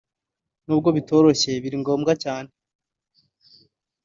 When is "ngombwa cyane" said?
1.81-2.49